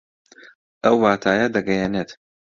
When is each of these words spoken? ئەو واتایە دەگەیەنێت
ئەو 0.83 0.95
واتایە 1.03 1.47
دەگەیەنێت 1.55 2.09